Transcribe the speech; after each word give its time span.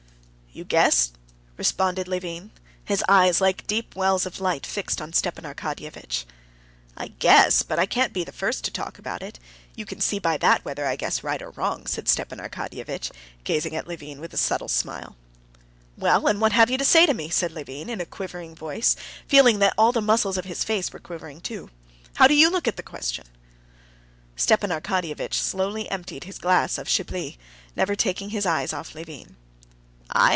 "You 0.53 0.65
guess?" 0.65 1.13
responded 1.55 2.09
Levin, 2.09 2.51
his 2.83 3.05
eyes 3.07 3.39
like 3.39 3.65
deep 3.67 3.95
wells 3.95 4.25
of 4.25 4.41
light 4.41 4.65
fixed 4.65 5.01
on 5.01 5.13
Stepan 5.13 5.45
Arkadyevitch. 5.45 6.25
"I 6.97 7.07
guess, 7.07 7.63
but 7.63 7.79
I 7.79 7.85
can't 7.85 8.11
be 8.11 8.25
the 8.25 8.33
first 8.33 8.65
to 8.65 8.69
talk 8.71 8.99
about 8.99 9.23
it. 9.23 9.39
You 9.77 9.85
can 9.85 10.01
see 10.01 10.19
by 10.19 10.35
that 10.39 10.65
whether 10.65 10.85
I 10.85 10.97
guess 10.97 11.23
right 11.23 11.41
or 11.41 11.51
wrong," 11.51 11.85
said 11.87 12.09
Stepan 12.09 12.39
Arkadyevitch, 12.41 13.11
gazing 13.45 13.77
at 13.77 13.87
Levin 13.87 14.19
with 14.19 14.33
a 14.33 14.37
subtle 14.37 14.67
smile. 14.67 15.15
"Well, 15.97 16.27
and 16.27 16.41
what 16.41 16.51
have 16.51 16.69
you 16.69 16.77
to 16.77 16.83
say 16.83 17.05
to 17.05 17.13
me?" 17.13 17.29
said 17.29 17.53
Levin 17.53 17.89
in 17.89 18.01
a 18.01 18.05
quivering 18.05 18.53
voice, 18.53 18.97
feeling 19.29 19.59
that 19.59 19.73
all 19.77 19.93
the 19.93 20.01
muscles 20.01 20.37
of 20.37 20.43
his 20.43 20.65
face 20.65 20.91
were 20.91 20.99
quivering 20.99 21.39
too. 21.39 21.69
"How 22.15 22.27
do 22.27 22.33
you 22.33 22.49
look 22.51 22.67
at 22.67 22.75
the 22.75 22.83
question?" 22.83 23.23
Stepan 24.35 24.71
Arkadyevitch 24.71 25.35
slowly 25.35 25.89
emptied 25.89 26.25
his 26.25 26.39
glass 26.39 26.77
of 26.77 26.89
Chablis, 26.89 27.37
never 27.73 27.95
taking 27.95 28.31
his 28.31 28.45
eyes 28.45 28.73
off 28.73 28.93
Levin. 28.93 29.37
"I?" 30.13 30.29